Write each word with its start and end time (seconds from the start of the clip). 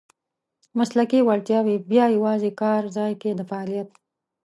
مسلکي 0.77 1.19
وړتیاوې 1.23 1.75
بیا 1.91 2.05
یوازې 2.17 2.49
کارځای 2.61 3.13
کې 3.21 3.31
د 3.35 3.41
فعالیت. 3.49 3.89